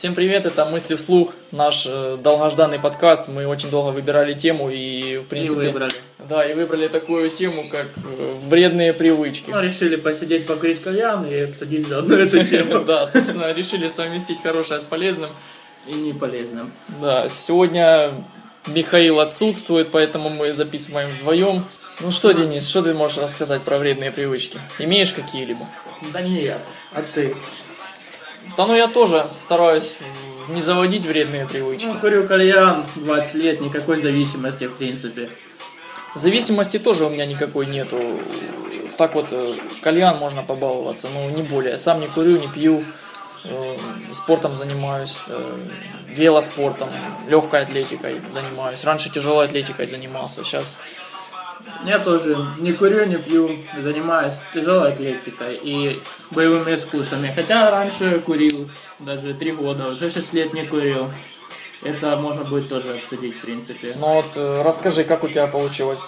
Всем 0.00 0.14
привет, 0.14 0.46
это 0.46 0.64
«Мысли 0.64 0.94
вслух», 0.94 1.34
наш 1.52 1.84
э, 1.86 2.16
долгожданный 2.22 2.78
подкаст. 2.78 3.28
Мы 3.28 3.46
очень 3.46 3.68
долго 3.68 3.90
выбирали 3.90 4.32
тему 4.32 4.70
и, 4.70 5.18
в 5.18 5.24
принципе... 5.24 5.66
выбрали. 5.66 5.92
Да, 6.26 6.42
и 6.42 6.54
выбрали 6.54 6.88
такую 6.88 7.28
тему, 7.28 7.64
как 7.70 7.86
э, 7.98 8.34
вредные 8.48 8.94
привычки. 8.94 9.50
Ну, 9.50 9.60
решили 9.60 9.96
посидеть, 9.96 10.46
покурить 10.46 10.82
кальян 10.82 11.26
и 11.26 11.40
обсудить 11.40 11.86
заодно 11.86 12.16
эту 12.16 12.42
тему. 12.50 12.82
Да, 12.82 13.06
собственно, 13.06 13.52
решили 13.52 13.88
совместить 13.88 14.40
хорошее 14.42 14.80
с 14.80 14.84
полезным. 14.84 15.28
И 15.86 15.92
не 15.92 16.14
полезным. 16.14 16.72
Да, 17.02 17.28
сегодня 17.28 18.14
Михаил 18.68 19.20
отсутствует, 19.20 19.88
поэтому 19.90 20.30
мы 20.30 20.54
записываем 20.54 21.10
вдвоем. 21.10 21.66
Ну 22.00 22.10
что, 22.10 22.32
Денис, 22.32 22.66
что 22.66 22.80
ты 22.80 22.94
можешь 22.94 23.18
рассказать 23.18 23.60
про 23.60 23.76
вредные 23.76 24.10
привычки? 24.10 24.60
Имеешь 24.78 25.12
какие-либо? 25.12 25.68
Да 26.10 26.22
нет, 26.22 26.62
а 26.94 27.02
ты? 27.02 27.36
Да 28.56 28.66
ну 28.66 28.74
я 28.74 28.88
тоже 28.88 29.26
стараюсь 29.34 29.96
не 30.48 30.62
заводить 30.62 31.06
вредные 31.06 31.46
привычки. 31.46 31.86
Ну, 31.86 31.98
курю 31.98 32.26
кальян 32.26 32.84
20 32.96 33.34
лет, 33.36 33.60
никакой 33.60 34.00
зависимости 34.00 34.64
в 34.64 34.74
принципе. 34.74 35.30
Зависимости 36.14 36.78
тоже 36.78 37.04
у 37.04 37.10
меня 37.10 37.26
никакой 37.26 37.66
нету. 37.66 37.98
Так 38.98 39.14
вот, 39.14 39.26
э, 39.30 39.54
кальян 39.82 40.18
можно 40.18 40.42
побаловаться, 40.42 41.08
но 41.14 41.30
не 41.30 41.42
более. 41.42 41.78
Сам 41.78 42.00
не 42.00 42.08
курю, 42.08 42.38
не 42.38 42.48
пью, 42.48 42.84
э, 43.44 43.76
спортом 44.12 44.56
занимаюсь, 44.56 45.18
э, 45.28 45.58
велоспортом, 46.08 46.90
легкой 47.28 47.62
атлетикой 47.62 48.20
занимаюсь. 48.28 48.84
Раньше 48.84 49.10
тяжелой 49.10 49.46
атлетикой 49.46 49.86
занимался, 49.86 50.44
сейчас 50.44 50.78
Я 51.84 51.98
тоже 51.98 52.36
не 52.58 52.72
курю, 52.72 53.06
не 53.06 53.16
пью, 53.16 53.56
занимаюсь 53.82 54.34
тяжелой 54.52 54.92
атлетикой 54.92 55.58
и 55.62 55.98
боевыми 56.30 56.74
искусствами. 56.74 57.32
Хотя 57.34 57.70
раньше 57.70 58.20
курил, 58.20 58.70
даже 58.98 59.34
три 59.34 59.52
года, 59.52 59.88
уже 59.88 60.10
6 60.10 60.34
лет 60.34 60.52
не 60.52 60.66
курил. 60.66 61.10
Это 61.82 62.16
можно 62.16 62.44
будет 62.44 62.68
тоже 62.68 62.92
обсудить, 62.98 63.36
в 63.36 63.40
принципе. 63.40 63.92
Ну 63.98 64.14
вот 64.14 64.26
э, 64.36 64.62
расскажи, 64.62 65.04
как 65.04 65.24
у 65.24 65.28
тебя 65.28 65.46
получилось 65.46 66.02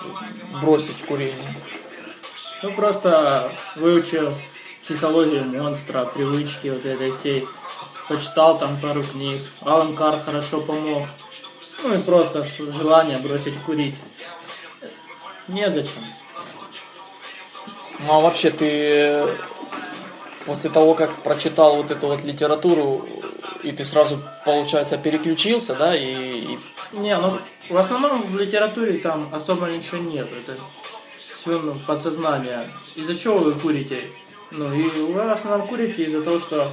бросить 0.61 1.03
курение? 1.07 1.55
Ну, 2.63 2.73
просто 2.75 3.51
выучил 3.77 4.35
психологию 4.83 5.45
монстра, 5.45 6.05
привычки 6.05 6.69
вот 6.69 6.85
этой 6.85 7.13
всей. 7.13 7.47
Почитал 8.09 8.59
там 8.59 8.77
пару 8.83 9.03
книг. 9.03 9.41
Алан 9.63 9.97
Кар 9.97 10.21
хорошо 10.21 10.61
помог. 10.61 11.07
Ну 11.83 11.95
и 11.95 11.99
просто 11.99 12.47
желание 12.59 13.19
бросить 13.19 13.55
курить. 13.65 13.97
Незачем. 15.49 16.03
Ну 18.01 18.13
а 18.13 18.21
вообще 18.21 18.51
ты 18.51 19.27
после 20.47 20.71
того, 20.71 20.95
как 20.95 21.23
прочитал 21.23 21.77
вот 21.77 21.91
эту 21.91 22.09
вот 22.09 22.25
литературу, 22.25 23.07
и 23.63 23.71
ты 23.71 23.85
сразу, 23.85 24.19
получается, 24.45 24.99
переключился, 24.99 25.75
да, 25.75 25.97
и, 25.97 26.41
и 26.41 26.59
Не, 26.93 27.17
ну 27.17 27.39
в 27.69 27.77
основном 27.77 28.23
в 28.23 28.37
литературе 28.37 28.99
там 28.99 29.29
особо 29.33 29.67
ничего 29.67 29.99
нет. 29.99 30.29
Это 30.33 30.59
все 31.19 31.59
ну, 31.59 31.75
подсознание. 31.87 32.69
Из-за 32.97 33.17
чего 33.17 33.39
вы 33.39 33.53
курите? 33.53 34.11
Ну 34.51 34.73
и 34.75 34.91
вы 34.91 35.23
в 35.23 35.33
основном 35.33 35.67
курите 35.67 36.05
из-за 36.05 36.23
того, 36.23 36.39
что 36.39 36.73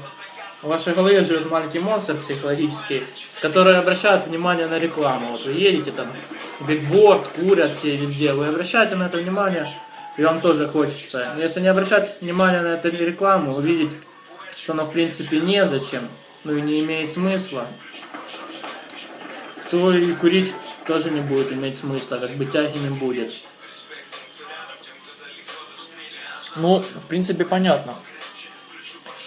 в 0.62 0.68
вашей 0.68 0.94
голове 0.94 1.24
живет 1.24 1.50
маленький 1.50 1.80
монстр 1.80 2.16
психологический, 2.18 3.04
который 3.42 3.78
обращает 3.78 4.28
внимание 4.28 4.68
на 4.68 4.78
рекламу. 4.78 5.32
Вот 5.32 5.46
вы 5.46 5.54
едете 5.54 5.92
там, 5.92 6.08
бигборд, 6.62 7.28
курят 7.28 7.72
все 7.78 7.96
везде, 7.96 8.34
вы 8.34 8.48
обращаете 8.48 8.96
на 8.96 9.04
это 9.04 9.18
внимание, 9.18 9.66
и 10.18 10.24
вам 10.24 10.42
тоже 10.42 10.68
хочется. 10.68 11.34
Если 11.38 11.62
не 11.62 11.68
обращать 11.68 12.22
внимания 12.22 12.62
на 12.62 12.74
эту 12.74 12.90
рекламу, 12.90 13.56
увидеть, 13.56 13.92
что 14.58 14.74
она 14.74 14.84
в 14.84 14.92
принципе 14.92 15.40
незачем, 15.40 16.02
ну 16.44 16.56
и 16.56 16.62
не 16.62 16.82
имеет 16.82 17.14
смысла, 17.14 17.66
то 19.72 19.94
и 19.94 20.14
курить 20.14 20.54
тоже 20.86 21.12
не 21.12 21.22
будет 21.22 21.54
иметь 21.54 21.78
смысла, 21.78 22.18
как 22.18 22.32
бы 22.32 22.46
тяги 22.46 22.78
не 22.78 22.90
будет. 22.90 23.32
ну, 26.56 26.80
в 26.80 27.08
принципе, 27.08 27.46
понятно. 27.46 27.96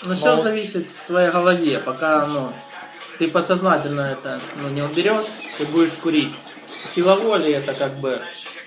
Но 0.03 0.15
все 0.15 0.37
Ну, 0.37 0.43
зависит 0.43 0.87
в 0.87 1.07
твоей 1.07 1.31
голове, 1.31 1.79
пока 1.79 2.27
ну, 2.27 2.53
ты 3.19 3.29
подсознательно 3.29 4.01
это 4.01 4.41
ну, 4.61 4.69
не 4.69 4.83
уберешь, 4.83 5.27
ты 5.59 5.65
будешь 5.67 5.93
курить. 5.93 6.33
Сила 6.95 7.15
воли 7.15 7.53
это 7.53 7.75
как 7.75 7.95
бы 7.99 8.19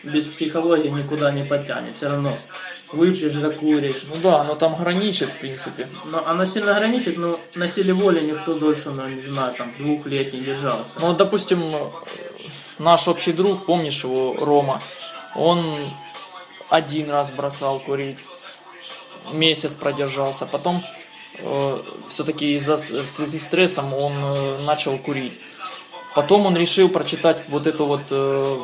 без 0.03 0.28
психологии 0.28 0.90
никуда 0.90 1.31
не 1.31 1.44
потянет, 1.44 1.96
все 1.96 2.07
равно 2.09 2.38
выпьешь, 2.91 3.34
закуришь. 3.34 4.03
Ну 4.07 4.16
да, 4.22 4.41
оно 4.41 4.56
там 4.56 4.75
граничит, 4.75 5.29
в 5.29 5.38
принципе. 5.38 5.88
Но 6.06 6.25
оно 6.25 6.46
сильно 6.46 6.75
ограничит, 6.75 7.18
но 7.18 7.40
на 7.56 7.67
силе 7.67 7.94
воли 7.94 8.23
никто 8.23 8.53
дольше, 8.53 8.91
ну, 8.91 9.07
не 9.07 9.22
знаю, 9.22 9.53
там, 9.56 9.73
двух 9.78 10.06
лет 10.06 10.34
не 10.34 10.41
держался. 10.41 11.00
Ну 11.00 11.07
вот, 11.07 11.17
допустим, 11.17 11.69
наш 12.79 13.07
общий 13.07 13.34
друг, 13.34 13.66
помнишь 13.66 14.03
его, 14.03 14.35
Рома, 14.40 14.81
он 15.35 15.84
один 16.69 17.09
раз 17.09 17.31
бросал 17.31 17.79
курить, 17.79 18.19
месяц 19.31 19.73
продержался, 19.73 20.46
потом 20.46 20.84
все-таки 22.09 22.56
из-за 22.56 22.78
с- 22.78 22.91
в 22.91 23.07
связи 23.09 23.38
с 23.40 23.44
стрессом 23.46 23.94
он 23.94 24.13
э, 24.16 24.57
начал 24.66 24.97
курить. 24.97 25.40
Потом 26.16 26.46
он 26.46 26.56
решил 26.56 26.90
прочитать 26.90 27.44
вот 27.50 27.68
эту 27.68 27.85
вот 27.85 28.01
э, 28.09 28.57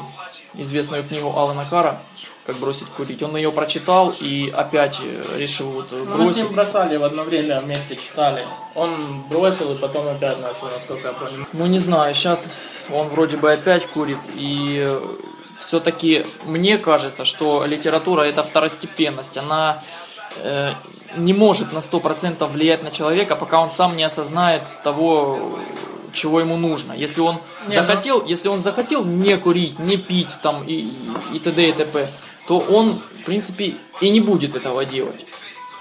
известную 0.55 1.03
книгу 1.03 1.29
Алана 1.35 1.65
Кара 1.69 2.01
«Как 2.45 2.55
бросить 2.57 2.87
курить». 2.87 3.21
Он 3.23 3.35
ее 3.37 3.51
прочитал 3.51 4.13
и 4.19 4.49
опять 4.49 4.99
э, 5.01 5.23
решил 5.37 5.71
вот 5.71 5.87
э, 5.91 5.95
Ну, 5.95 6.05
мы 6.05 6.15
с 6.15 6.17
бросить. 6.37 6.43
ним 6.43 6.53
бросали 6.53 6.97
в 6.97 7.03
одно 7.03 7.23
время, 7.23 7.59
вместе 7.59 7.95
читали. 7.97 8.45
Он 8.75 9.21
бросил 9.29 9.71
и 9.73 9.77
потом 9.77 10.07
опять 10.07 10.39
начал, 10.41 10.63
насколько 10.65 11.07
я 11.09 11.13
понимаю. 11.13 11.47
Ну 11.53 11.65
не 11.65 11.79
знаю, 11.79 12.13
сейчас 12.15 12.51
он 12.93 13.09
вроде 13.09 13.37
бы 13.37 13.51
опять 13.51 13.85
курит, 13.87 14.17
и 14.35 14.87
все-таки 15.59 16.25
мне 16.45 16.77
кажется, 16.77 17.25
что 17.25 17.65
литература 17.67 18.21
это 18.23 18.43
второстепенность, 18.43 19.37
она 19.37 19.83
э, 20.37 20.73
не 21.17 21.33
может 21.33 21.73
на 21.73 21.79
100% 21.79 22.47
влиять 22.47 22.83
на 22.83 22.91
человека, 22.91 23.35
пока 23.35 23.61
он 23.61 23.71
сам 23.71 23.95
не 23.95 24.03
осознает 24.03 24.61
того, 24.83 25.59
чего 26.13 26.39
ему 26.39 26.57
нужно. 26.57 26.93
Если 26.93 27.21
он 27.21 27.37
Не, 27.67 27.73
захотел, 27.73 28.25
если 28.25 28.49
он 28.49 28.61
захотел 28.61 29.05
не 29.05 29.37
курить, 29.37 29.79
не 29.79 29.97
пить 29.97 30.29
там 30.41 30.63
и, 30.65 30.73
и, 30.73 30.89
и 31.33 31.39
т.д. 31.39 31.69
и 31.69 31.71
т.п., 31.71 32.09
то 32.47 32.59
он, 32.59 32.99
в 33.21 33.23
принципе, 33.25 33.75
и 34.01 34.09
не 34.09 34.19
будет 34.19 34.55
этого 34.55 34.85
делать. 34.85 35.25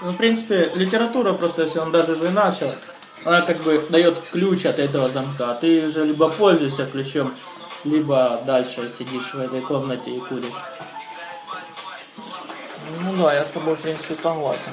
Ну, 0.01 0.11
в 0.11 0.17
принципе, 0.17 0.71
литература 0.75 1.33
просто, 1.33 1.63
если 1.63 1.79
он 1.79 1.91
даже 1.91 2.15
же 2.15 2.29
начал, 2.29 2.73
она 3.23 3.41
как 3.41 3.61
бы 3.61 3.85
дает 3.89 4.19
ключ 4.31 4.65
от 4.65 4.79
этого 4.79 5.09
замка. 5.09 5.55
Ты 5.59 5.91
же 5.91 6.05
либо 6.05 6.29
пользуешься 6.29 6.85
ключом, 6.85 7.33
либо 7.83 8.41
дальше 8.45 8.91
сидишь 8.97 9.33
в 9.33 9.39
этой 9.39 9.61
комнате 9.61 10.11
и 10.11 10.19
куришь. 10.19 10.49
Ну 12.99 13.15
да, 13.23 13.33
я 13.33 13.45
с 13.45 13.49
тобой, 13.51 13.75
в 13.75 13.79
принципе, 13.79 14.15
согласен. 14.15 14.71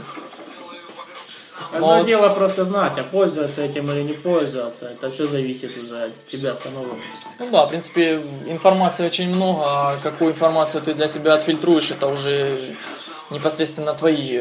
Одно 1.73 1.97
вот- 1.99 2.06
дело 2.06 2.29
просто 2.31 2.65
знать, 2.65 2.93
а 2.99 3.03
пользоваться 3.03 3.62
этим 3.62 3.91
или 3.91 4.03
не 4.03 4.12
пользоваться, 4.15 4.87
это 4.87 5.11
все 5.11 5.27
зависит 5.27 5.77
уже 5.77 6.05
от 6.05 6.27
тебя 6.27 6.56
самого. 6.56 6.97
Ну 7.39 7.51
да, 7.51 7.67
в 7.67 7.69
принципе, 7.69 8.21
информации 8.47 9.05
очень 9.05 9.29
много, 9.34 9.62
а 9.65 9.97
какую 10.03 10.31
информацию 10.33 10.83
ты 10.83 10.95
для 10.95 11.09
себя 11.09 11.34
отфильтруешь, 11.34 11.91
это 11.91 12.06
уже 12.06 12.61
непосредственно 13.31 13.93
твои 13.95 14.41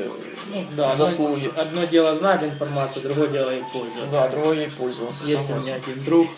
Ну, 0.54 0.66
да, 0.72 0.94
заслуги. 0.94 1.48
Одно, 1.48 1.62
одно 1.62 1.84
дело 1.86 2.16
знать 2.16 2.44
информацию, 2.44 3.04
другое 3.04 3.28
дело 3.28 3.50
и 3.50 3.62
пользоваться. 3.62 4.12
Да, 4.12 4.28
другой 4.30 4.58
ей 4.58 4.70
пользовался, 4.70 5.24
Есть 5.26 5.50
у 5.50 5.54
меня 5.54 5.64
согласен. 5.64 5.82
один 5.84 6.04
друг. 6.04 6.30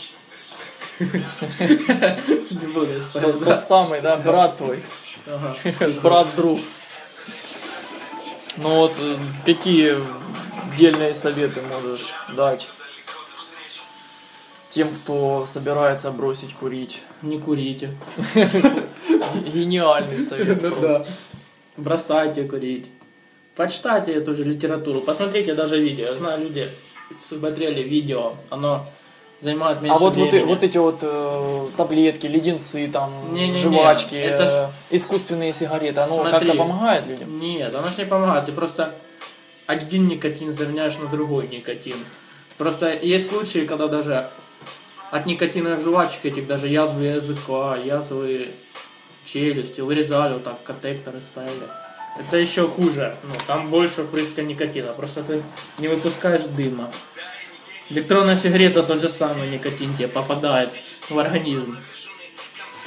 Не 0.99 2.67
буду 2.73 3.45
Тот, 3.45 3.63
самый, 3.63 4.01
да, 4.01 4.17
брат 4.17 4.57
твой, 4.57 4.83
брат-друг. 6.01 6.59
Ну 8.61 8.75
вот, 8.75 8.93
э, 8.99 9.17
какие 9.45 9.95
дельные 10.77 11.15
советы 11.15 11.61
можешь 11.61 12.13
дать 12.35 12.67
тем, 14.69 14.89
кто 14.93 15.45
собирается 15.45 16.11
бросить 16.11 16.53
курить? 16.53 17.01
Не 17.21 17.39
курите. 17.39 17.91
Гениальный 19.53 20.19
совет 20.19 20.61
Ну 20.61 20.71
просто. 20.71 21.07
Бросайте 21.77 22.43
курить. 22.43 22.87
Почитайте 23.55 24.11
эту 24.11 24.35
же 24.35 24.43
литературу. 24.43 25.01
Посмотрите 25.01 25.53
даже 25.53 25.79
видео. 25.79 26.05
Я 26.05 26.13
знаю, 26.13 26.41
люди 26.41 26.69
смотрели 27.21 27.81
видео. 27.81 28.33
Оно 28.49 28.85
занимает 29.41 29.81
меньше 29.81 29.95
А 29.95 29.99
вот, 29.99 30.15
вот, 30.17 30.29
времени. 30.29 30.45
вот 30.47 30.63
эти 30.63 30.77
вот 30.77 30.97
э, 31.01 31.67
таблетки, 31.77 32.27
леденцы, 32.27 32.87
там, 32.91 33.33
Не-не-не, 33.33 33.55
жвачки, 33.55 34.15
это 34.15 34.45
ж- 34.47 34.49
э, 34.91 34.95
искусственные 34.95 35.53
сигареты, 35.53 35.99
оно 36.01 36.15
Смотри. 36.21 36.31
как-то 36.47 36.53
помогает 36.57 37.05
людям? 37.07 37.39
Нет, 37.39 37.73
оно 37.73 37.87
ж 37.89 37.97
не 37.97 38.05
помогает. 38.05 38.45
Ты 38.47 38.51
просто 38.51 38.93
один 39.67 40.07
никотин 40.07 40.51
заменяешь 40.53 40.97
на 40.97 41.07
другой 41.07 41.47
никотин. 41.47 41.95
Просто 42.57 42.93
есть 42.93 43.29
случаи, 43.29 43.65
когда 43.65 43.87
даже 43.87 44.27
от 45.11 45.25
никотиновых 45.25 45.81
жвачек 45.83 46.25
этих 46.25 46.45
даже 46.47 46.67
язвы 46.67 47.05
языка, 47.05 47.77
язвы 47.83 48.49
челюсти 49.25 49.81
вырезали, 49.81 50.33
вот 50.33 50.43
так 50.43 50.61
катетеры 50.63 51.21
ставили. 51.21 51.67
Это 52.19 52.37
еще 52.37 52.67
хуже. 52.67 53.15
Ну, 53.23 53.33
там 53.47 53.69
больше 53.69 54.03
впрыска 54.03 54.41
никотина. 54.41 54.91
Просто 54.91 55.23
ты 55.23 55.41
не 55.77 55.87
выпускаешь 55.87 56.41
дыма. 56.43 56.91
Электронная 57.89 58.37
сигарета 58.37 58.83
тот 58.83 59.01
же 59.01 59.09
самый 59.09 59.49
никотин 59.49 59.95
тебе 59.95 60.07
попадает 60.07 60.69
в 61.09 61.17
организм. 61.17 61.75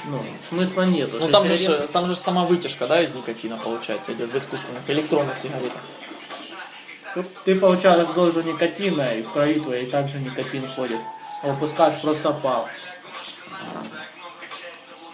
Ну, 0.04 0.24
смысла 0.48 0.82
нету. 0.82 1.18
Ну 1.20 1.28
там 1.28 1.46
же, 1.46 1.88
там 1.92 2.06
же 2.06 2.14
сама 2.14 2.44
вытяжка, 2.44 2.86
да, 2.86 3.00
из 3.02 3.14
никотина, 3.14 3.56
получается, 3.56 4.12
идет 4.12 4.30
в 4.30 4.36
искусственных 4.36 4.82
электронных 4.88 5.38
сигаретах. 5.38 5.80
Ты, 7.14 7.22
ты 7.44 7.54
получаешь 7.56 8.06
дозу 8.14 8.42
никотина, 8.42 9.02
и 9.14 9.22
в 9.22 9.30
крови 9.30 9.60
твоей 9.60 9.86
также 9.86 10.18
никотин 10.18 10.66
ходит. 10.66 11.00
А 11.42 11.48
Выпускаешь 11.48 12.00
просто 12.00 12.32
пал. 12.32 12.68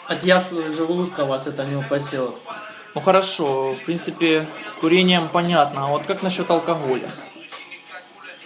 От 0.07 0.25
язвы 0.25 0.71
желудка 0.71 1.25
вас 1.25 1.47
это 1.47 1.65
не 1.65 1.77
упасет. 1.77 2.35
Ну 2.95 3.01
хорошо, 3.01 3.75
в 3.75 3.85
принципе, 3.85 4.47
с 4.65 4.73
курением 4.73 5.29
понятно, 5.29 5.85
а 5.85 5.89
вот 5.89 6.07
как 6.07 6.23
насчет 6.23 6.51
алкоголя? 6.51 7.11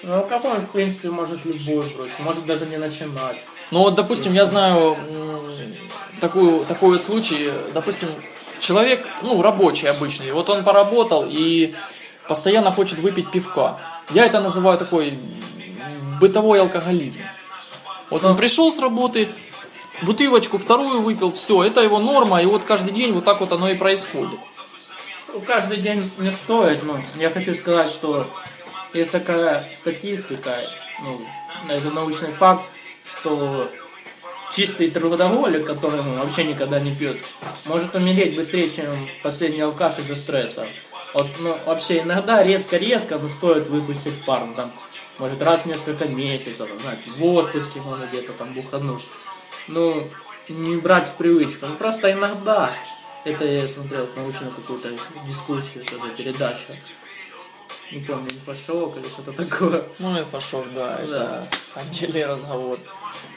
Ну, 0.02 0.14
алкоголь, 0.14 0.60
в 0.60 0.70
принципе, 0.70 1.10
может 1.10 1.44
любой 1.44 1.86
бросить, 1.94 2.18
может 2.18 2.44
даже 2.44 2.66
не 2.66 2.76
начинать. 2.76 3.36
Ну 3.70 3.80
вот, 3.80 3.94
допустим, 3.94 4.32
я 4.32 4.46
знаю 4.46 4.96
такую, 6.20 6.64
такой 6.66 6.96
вот 6.96 7.02
случай, 7.02 7.52
допустим, 7.72 8.08
человек, 8.58 9.06
ну, 9.22 9.40
рабочий 9.40 9.88
обычный, 9.88 10.32
вот 10.32 10.50
он 10.50 10.64
поработал 10.64 11.26
и 11.28 11.74
постоянно 12.26 12.72
хочет 12.72 12.98
выпить 12.98 13.30
пивка. 13.30 13.78
Я 14.10 14.26
это 14.26 14.40
называю 14.40 14.76
такой 14.76 15.14
бытовой 16.20 16.60
алкоголизм. 16.60 17.20
Вот 18.10 18.24
он 18.24 18.36
пришел 18.36 18.72
с 18.72 18.78
работы, 18.78 19.28
бутылочку 20.02 20.58
вторую 20.58 21.00
выпил, 21.00 21.32
все, 21.32 21.62
это 21.62 21.80
его 21.80 21.98
норма, 21.98 22.42
и 22.42 22.46
вот 22.46 22.64
каждый 22.64 22.92
день 22.92 23.12
вот 23.12 23.24
так 23.24 23.40
вот 23.40 23.52
оно 23.52 23.68
и 23.68 23.74
происходит. 23.74 24.38
Ну, 25.32 25.40
Каждый 25.40 25.78
день 25.78 26.02
не 26.18 26.30
стоит, 26.30 26.82
но 26.82 27.00
я 27.16 27.30
хочу 27.30 27.54
сказать, 27.54 27.88
что 27.88 28.26
есть 28.94 29.10
такая 29.10 29.68
статистика, 29.74 30.56
ну, 31.02 31.20
это 31.68 31.90
научный 31.90 32.32
факт, 32.32 32.64
что 33.04 33.70
чистый 34.54 34.90
трудоголик, 34.90 35.66
который 35.66 36.02
ну, 36.02 36.14
вообще 36.18 36.44
никогда 36.44 36.78
не 36.80 36.94
пьет, 36.94 37.18
может 37.66 37.94
умереть 37.94 38.36
быстрее, 38.36 38.70
чем 38.70 39.08
последний 39.22 39.62
алкаш 39.62 39.98
из-за 39.98 40.16
стресса. 40.16 40.66
Вот, 41.14 41.26
ну, 41.40 41.58
вообще 41.66 42.00
иногда, 42.00 42.42
редко-редко, 42.42 43.18
но 43.18 43.28
стоит 43.28 43.68
выпустить 43.68 44.24
пар, 44.24 44.44
ну, 44.46 44.54
там, 44.54 44.68
может, 45.18 45.42
раз 45.42 45.62
в 45.62 45.66
несколько 45.66 46.06
месяцев, 46.06 46.68
знаете, 46.80 47.02
в 47.06 47.24
отпуске, 47.24 47.80
может, 47.80 48.10
где-то 48.10 48.32
там 48.32 48.52
выходных. 48.54 49.00
Ну, 49.68 50.08
не 50.48 50.76
брать 50.76 51.08
в 51.08 51.12
привычку, 51.14 51.66
ну, 51.66 51.74
просто 51.74 52.12
иногда. 52.12 52.74
Это 53.24 53.44
я 53.44 53.62
смотрел 53.68 54.08
научную 54.16 54.52
какую-то 54.52 54.88
дискуссию, 55.26 55.84
тоже 55.84 56.14
передачу. 56.16 56.72
Не 57.90 58.00
помню, 58.00 58.28
инфошок 58.30 58.96
или 58.96 59.06
что-то 59.06 59.32
такое. 59.32 59.84
Ну, 59.98 60.18
инфошок, 60.18 60.64
да, 60.74 60.98
это 61.02 61.46
отдельный 61.74 62.26
разговор. 62.26 62.78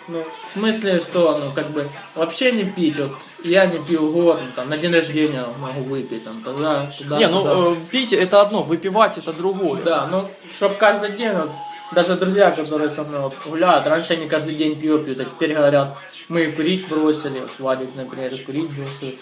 Ну, 0.07 0.23
в 0.23 0.53
смысле, 0.53 0.99
что, 0.99 1.37
ну, 1.37 1.51
как 1.51 1.71
бы, 1.71 1.87
вообще 2.15 2.51
не 2.51 2.63
пить, 2.63 2.97
вот, 2.97 3.11
я 3.43 3.65
не 3.65 3.79
пью 3.79 4.11
год, 4.11 4.39
ну, 4.41 4.51
там, 4.55 4.69
на 4.69 4.77
день 4.77 4.93
рождения 4.93 5.43
могу 5.59 5.81
выпить, 5.81 6.23
там, 6.23 6.33
тогда, 6.43 6.91
туда, 6.97 7.17
Не, 7.17 7.27
ну, 7.27 7.73
э, 7.73 7.75
пить 7.89 8.13
это 8.13 8.41
одно, 8.41 8.61
выпивать 8.61 9.17
это 9.17 9.33
другое. 9.33 9.81
Да, 9.81 10.07
ну, 10.07 10.29
чтоб 10.55 10.77
каждый 10.77 11.13
день, 11.13 11.33
вот, 11.33 11.49
даже 11.91 12.15
друзья, 12.15 12.51
которые 12.51 12.91
со 12.91 13.03
мной 13.03 13.21
вот, 13.21 13.33
гуляют, 13.45 13.87
раньше 13.87 14.13
они 14.13 14.27
каждый 14.27 14.55
день 14.55 14.79
пьют, 14.79 15.05
пьют, 15.05 15.19
а 15.19 15.25
теперь 15.25 15.53
говорят, 15.53 15.97
мы 16.29 16.51
курить 16.51 16.87
бросили, 16.87 17.39
вот, 17.39 17.59
Вадик, 17.59 17.89
например, 17.95 18.31
курить 18.45 18.69
бросил. 18.69 19.17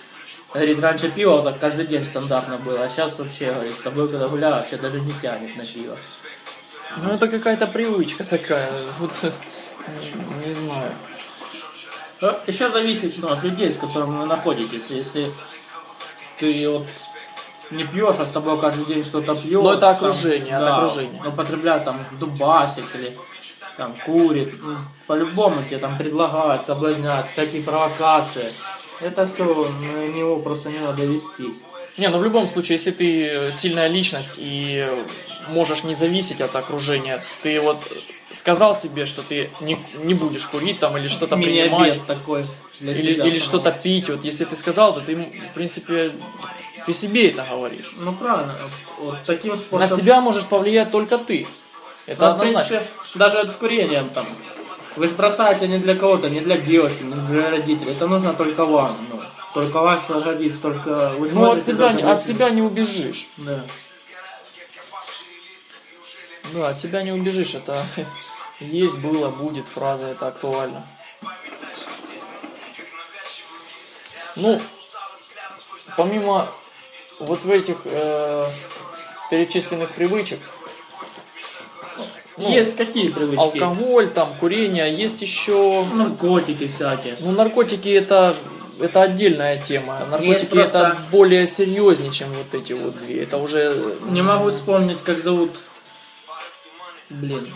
Говорит, 0.54 0.80
раньше 0.80 1.10
пиво 1.10 1.42
так 1.42 1.60
каждый 1.60 1.88
день 1.88 2.06
стандартно 2.06 2.58
было, 2.58 2.84
а 2.84 2.90
сейчас 2.90 3.18
вообще, 3.18 3.52
говорит, 3.52 3.76
с 3.76 3.82
тобой 3.82 4.08
когда 4.08 4.28
гуляю, 4.28 4.56
вообще 4.56 4.78
даже 4.78 5.00
не 5.00 5.12
тянет 5.14 5.56
на 5.56 5.66
пиво. 5.66 5.98
Ну, 6.98 7.12
это 7.12 7.28
какая-то 7.28 7.68
привычка 7.68 8.24
такая. 8.24 8.70
Вот, 9.00 9.12
не 10.46 10.54
знаю. 10.54 10.92
Еще 12.48 12.70
зависит 12.70 13.16
ну, 13.18 13.28
от 13.28 13.44
людей, 13.44 13.74
с 13.74 13.78
которыми 13.78 14.20
вы 14.20 14.26
находитесь. 14.26 14.84
Если 14.90 15.32
ты 16.40 16.70
вот 16.70 16.88
не 17.72 17.84
пьешь, 17.84 18.16
а 18.20 18.26
с 18.26 18.30
тобой 18.30 18.60
каждый 18.60 18.86
день 18.86 19.04
что-то 19.04 19.36
пьет. 19.36 19.64
Но 19.64 19.74
это 19.74 19.90
окружение, 19.90 20.58
от 20.58 20.70
окружения. 20.70 21.22
Употребляет 21.26 21.84
там 21.84 22.00
дубасик 22.20 22.86
или 22.96 23.18
там 23.76 23.94
курит. 24.06 24.54
ну, 24.62 24.78
По-любому 25.08 25.56
тебе 25.68 25.80
там 25.80 25.98
предлагают, 25.98 26.66
соблазняют, 26.66 27.28
всякие 27.30 27.64
провокации. 27.64 28.52
Это 29.02 29.26
все, 29.26 29.44
на 29.46 30.08
него 30.08 30.40
просто 30.40 30.70
не 30.70 30.80
надо 30.80 31.04
вестись. 31.06 31.56
Не, 31.98 32.08
ну 32.10 32.18
в 32.18 32.24
любом 32.24 32.48
случае, 32.48 32.78
если 32.78 32.92
ты 32.92 33.52
сильная 33.52 33.88
личность 33.88 34.34
и 34.38 34.88
можешь 35.50 35.84
не 35.84 35.94
зависеть 35.94 36.42
от 36.42 36.56
окружения, 36.56 37.22
ты 37.44 37.60
вот 37.62 37.78
сказал 38.32 38.74
себе, 38.74 39.06
что 39.06 39.22
ты 39.22 39.52
не, 39.62 39.78
не 40.04 40.16
будешь 40.16 40.48
курить 40.48 40.80
там 40.80 40.98
или 40.98 41.08
что-то 41.08 41.38
принимать, 41.38 42.04
такой 42.08 42.46
для 42.80 42.94
или, 42.94 43.14
себя 43.14 43.26
или 43.26 43.38
что-то 43.40 43.72
пить, 43.72 44.10
вот 44.10 44.24
если 44.26 44.46
ты 44.46 44.56
сказал, 44.56 44.94
то 44.96 45.02
ты, 45.02 45.16
в 45.16 45.54
принципе, 45.54 46.10
ты 46.84 46.94
себе 46.94 47.30
это 47.30 47.46
говоришь. 47.48 47.92
Ну 48.00 48.12
правильно, 48.14 48.56
вот 49.00 49.18
таким 49.28 49.52
На 49.52 49.58
способом. 49.58 49.88
себя 50.00 50.20
можешь 50.22 50.46
повлиять 50.48 50.90
только 50.90 51.20
ты. 51.20 51.46
Это 52.08 52.22
Ну, 52.22 52.28
в 52.28 52.42
однозначно. 52.42 52.78
принципе, 52.80 53.20
даже 53.20 53.52
с 53.52 53.56
курением 53.56 54.10
там. 54.10 54.26
Вы 54.96 55.08
же 55.08 55.14
бросаете 55.16 55.68
не 55.68 55.80
для 55.80 55.96
кого-то, 55.96 56.30
не 56.30 56.40
для 56.40 56.58
девушки, 56.58 57.04
не 57.04 57.14
для 57.14 57.50
родителей. 57.50 57.94
Это 57.94 58.08
нужно 58.08 58.34
только 58.34 58.66
вам. 58.66 58.96
Ну, 59.10 59.22
только 59.54 59.80
ваш 59.82 60.10
организм, 60.10 60.62
только 60.62 61.14
вы 61.18 61.30
Ну 61.32 61.52
от 61.52 61.64
себя, 61.64 61.92
не- 61.94 62.04
от 62.04 62.24
себя 62.24 62.50
не 62.52 62.62
убежишь. 62.62 63.28
Да. 63.38 63.60
Да, 66.54 66.68
от 66.68 66.78
себя 66.78 67.02
не 67.02 67.12
убежишь. 67.12 67.56
Это 67.56 67.84
есть, 68.60 68.96
было, 68.98 69.30
будет 69.30 69.68
фраза, 69.68 70.06
это 70.06 70.28
актуально. 70.28 70.86
Ну, 74.36 74.62
помимо 75.98 76.48
вот 77.20 77.42
в 77.42 77.50
этих 77.50 77.78
э, 77.86 78.46
перечисленных 79.30 79.92
привычек, 79.92 80.40
Ну, 82.38 82.50
Есть 82.50 82.76
какие 82.76 83.10
привычки? 83.10 83.40
алкоголь, 83.60 84.10
там, 84.10 84.30
курение, 84.40 84.92
есть 84.94 85.22
еще... 85.22 85.86
Наркотики 85.94 86.68
всякие. 86.68 87.16
Ну, 87.20 87.32
наркотики 87.32 87.90
это, 87.90 88.34
это 88.80 89.04
отдельная 89.04 89.62
тема. 89.62 89.98
Наркотики 90.10 90.46
просто- 90.46 90.78
это 90.80 90.98
более 91.12 91.46
серьезнее, 91.46 92.12
чем 92.12 92.30
вот 92.34 92.54
эти 92.60 92.74
вот 92.74 92.96
две. 92.98 93.22
Это 93.24 93.38
уже... 93.38 93.76
Не 94.10 94.24
могу 94.24 94.50
вспомнить, 94.50 94.98
как 95.04 95.24
зовут. 95.24 95.52
Блин. 97.10 97.48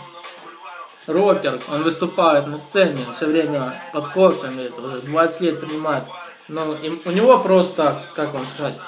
Рокер, 1.08 1.60
он 1.72 1.82
выступает 1.82 2.46
на 2.46 2.58
сцене, 2.58 2.98
все 3.16 3.26
время 3.26 3.82
под 3.92 4.08
кофтами, 4.08 4.62
это 4.62 4.80
уже 4.80 5.00
20 5.00 5.40
лет 5.40 5.60
принимает. 5.60 6.04
Но 6.48 6.64
им- 6.82 7.00
у 7.04 7.10
него 7.10 7.38
просто, 7.38 8.04
как 8.14 8.32
вам 8.34 8.44
сказать, 8.46 8.78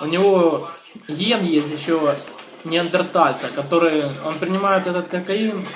у 0.00 0.06
него 0.06 0.68
ген 1.08 1.44
есть 1.44 1.70
еще 1.70 1.98
неандертальца, 2.64 3.48
который, 3.48 4.04
он 4.24 4.34
принимает 4.38 4.86
этот 4.86 5.08
кокаин, 5.08 5.66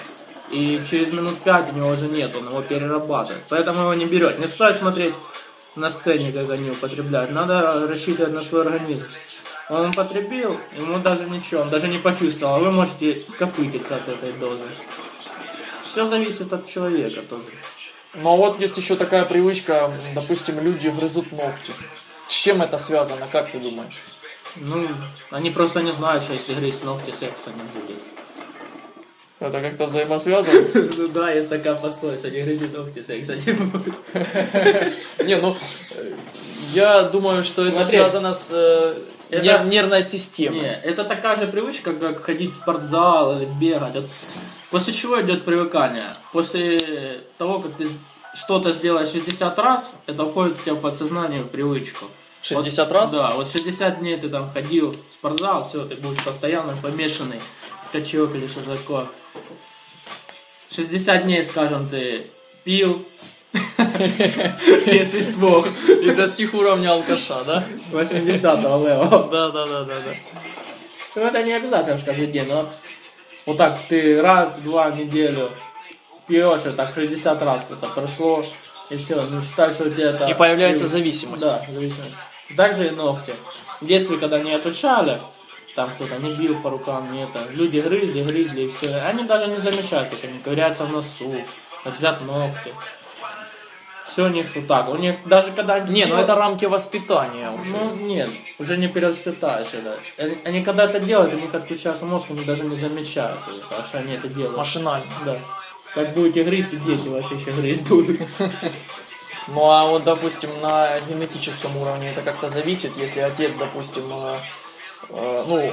и 0.51 0.81
через 0.89 1.13
минут 1.13 1.39
пять 1.41 1.73
у 1.73 1.77
него 1.77 1.89
уже 1.89 2.09
нет, 2.09 2.35
он 2.37 2.49
его 2.49 2.63
перерабатывает. 2.63 3.43
Поэтому 3.49 3.81
его 3.81 3.95
не 3.95 4.05
берет. 4.07 4.39
Не 4.39 4.47
стоит 4.47 4.77
смотреть 4.77 5.15
на 5.75 5.91
сцене, 5.91 6.33
как 6.33 6.51
они 6.51 6.71
употребляют. 6.71 7.33
Надо 7.33 7.87
рассчитывать 7.89 8.33
на 8.33 8.41
свой 8.41 8.63
организм. 8.63 9.07
Он 9.69 9.91
употребил, 9.91 10.61
ему 10.77 10.99
даже 11.01 11.25
ничего, 11.25 11.63
он 11.63 11.71
даже 11.71 11.89
не 11.89 11.99
почувствовал, 11.99 12.55
а 12.55 12.59
вы 12.61 12.71
можете 12.71 13.17
скопытиться 13.17 13.97
от 13.97 14.09
этой 14.09 14.33
дозы. 14.35 14.63
Все 15.85 16.07
зависит 16.07 16.53
от 16.53 16.69
человека 16.69 17.23
тоже. 17.23 17.43
Но 18.15 18.37
вот 18.37 18.61
есть 18.61 18.77
еще 18.77 18.95
такая 18.95 19.25
привычка, 19.25 19.91
допустим, 20.15 20.61
люди 20.61 20.87
грызут 20.89 21.33
ногти. 21.33 21.73
С 22.29 22.33
чем 22.33 22.63
это 22.63 22.79
связано, 22.79 23.27
как 23.31 23.51
ты 23.51 23.59
думаешь? 23.59 24.03
Ну, 24.61 24.89
они 25.31 25.51
просто 25.51 25.83
не 25.83 25.93
знают, 25.93 26.23
что 26.23 26.33
если 26.33 26.55
грызть 26.55 26.85
ногти, 26.85 27.11
секса 27.11 27.51
не 27.51 27.81
будет. 27.81 28.03
Это 29.39 29.61
как-то 29.61 29.87
взаимосвязано? 29.87 30.67
Ну 30.97 31.09
да, 31.09 31.31
есть 31.31 31.49
такая 31.49 31.75
пословица, 31.75 32.31
не 32.31 32.41
грызи 32.43 32.69
ногти, 32.75 33.03
секса 33.03 33.35
не 33.35 33.53
будет. 33.53 33.95
Не, 35.27 35.37
ну, 35.37 35.55
я 36.73 37.03
думаю, 37.03 37.43
что 37.43 37.67
это 37.67 37.83
связано 37.83 38.33
с 38.33 38.51
э, 39.31 39.41
нервной 39.65 40.03
системой. 40.03 40.61
Не, 40.61 40.81
это 40.83 41.05
такая 41.05 41.37
же 41.39 41.47
привычка, 41.47 41.93
как 41.93 42.23
ходить 42.23 42.53
в 42.53 42.57
спортзал 42.57 43.37
или 43.39 43.47
бегать. 43.61 44.05
После 44.71 44.93
чего 44.93 45.21
идет 45.21 45.45
привыкание? 45.45 46.15
После 46.33 47.21
того, 47.37 47.59
как 47.59 47.73
ты 47.73 47.89
что-то 48.35 48.73
сделаешь 48.73 49.11
60 49.11 49.59
раз, 49.59 49.93
это 50.07 50.25
входит 50.25 50.57
у 50.59 50.63
тебя 50.63 50.75
в 50.75 50.81
подсознание 50.81 51.43
в 51.43 51.49
привычку. 51.49 52.07
60 52.47 52.87
Вот- 52.87 52.95
раз? 52.95 53.11
Да, 53.11 53.31
вот 53.31 53.51
60 53.51 54.01
дней 54.01 54.17
ты 54.17 54.29
там 54.29 54.51
ходил 54.53 54.93
в 54.93 55.15
спортзал, 55.15 55.69
все, 55.69 55.85
ты 55.85 55.97
будешь 55.97 56.23
постоянно 56.23 56.77
помешанный, 56.81 57.41
качок 57.93 58.35
или 58.35 58.47
такое. 58.47 59.07
60 60.75 61.25
дней, 61.25 61.43
скажем, 61.45 61.89
ты 61.89 62.25
пил, 62.65 63.05
если 64.87 65.25
смог, 65.25 65.67
И 66.03 66.11
достиг 66.11 66.55
уровня 66.55 66.93
алкаша, 66.93 67.43
да? 67.45 67.65
80-го 67.93 68.87
левого. 68.87 69.29
Да, 69.31 69.51
да, 69.51 69.67
да, 69.67 69.85
да, 69.85 70.01
да. 70.01 70.15
Ну, 71.15 71.23
это 71.23 71.43
не 71.43 71.53
обязательно 71.53 71.99
каждый 72.05 72.27
день, 72.27 72.47
но 72.47 72.69
вот 73.47 73.57
так 73.57 73.79
ты 73.89 74.21
раз, 74.21 74.57
два 74.59 74.91
в 74.91 74.97
неделю 74.97 75.51
пьешь, 76.29 76.67
и 76.67 76.71
так 76.71 76.93
60 76.95 77.43
раз 77.43 77.63
это 77.71 77.87
прошло, 77.87 78.45
и 78.91 78.97
все, 78.97 79.23
ну 79.31 79.43
считай, 79.43 79.73
что 79.73 79.85
это... 79.85 80.27
И 80.27 80.35
появляется 80.35 80.87
зависимость. 80.87 81.43
Да, 81.43 81.65
зависимость. 81.73 82.15
Также 82.55 82.87
и 82.87 82.91
ногти. 82.91 83.33
В 83.81 83.87
детстве, 83.87 84.19
когда 84.19 84.39
не 84.39 84.53
отучали, 84.53 85.19
там 85.75 85.91
кто-то 85.91 86.17
не 86.19 86.33
бил 86.33 86.61
по 86.61 86.71
рукам, 86.71 87.13
не 87.13 87.25
это, 87.25 87.41
люди 87.51 87.79
грызли, 87.79 88.23
грызли, 88.23 88.63
и 88.63 88.71
все. 88.71 88.97
Они 89.01 89.25
даже 89.25 89.49
не 89.49 89.59
замечают, 89.59 90.09
как 90.09 90.25
они 90.25 90.39
ковыряются 90.39 90.85
в 90.85 90.93
носу, 90.93 91.35
отрезают 91.85 92.23
ногти. 92.23 92.73
Все 94.09 94.25
у 94.25 94.29
них 94.29 94.47
вот 94.55 94.67
так. 94.67 94.89
У 94.89 94.97
них 94.97 95.17
даже 95.27 95.53
когда... 95.53 95.75
они 95.75 95.93
Не, 95.93 96.07
ну 96.07 96.17
это 96.17 96.35
рамки 96.35 96.65
воспитания 96.65 97.51
уже. 97.51 97.71
ну 97.71 97.95
нет, 97.97 98.31
уже 98.59 98.79
не 98.79 98.89
перевоспитаешь 98.89 99.75
это. 99.75 99.99
Они, 100.17 100.39
они 100.45 100.65
когда 100.65 100.85
это 100.85 101.01
делают, 101.01 101.35
у 101.35 101.37
них 101.37 101.55
отключается 101.55 102.07
мозг, 102.07 102.27
они 102.31 102.43
даже 102.45 102.63
не 102.63 102.77
замечают, 102.77 103.39
это, 103.47 103.87
что 103.87 103.99
они 103.99 104.15
это 104.15 104.27
делают. 104.29 104.57
Машинально. 104.57 105.07
Да. 105.27 105.37
Как 105.95 106.15
будете 106.15 106.45
грызть, 106.45 106.73
и 106.73 106.77
дети 106.79 107.09
вообще 107.09 107.35
еще 107.35 107.53
грызть 107.53 107.83
будут. 107.83 108.21
Ну 109.49 109.71
а 109.71 109.85
вот, 109.87 110.05
допустим, 110.05 110.51
на 110.61 110.99
генетическом 111.09 111.77
уровне 111.77 112.11
это 112.11 112.23
как-то 112.23 112.49
зависит, 112.49 112.93
если 112.97 113.21
отец, 113.21 113.53
допустим, 113.59 114.05
э, 114.13 114.37
э, 115.11 115.45
ну, 115.47 115.73